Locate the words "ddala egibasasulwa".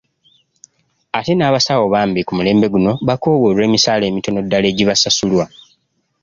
4.43-5.45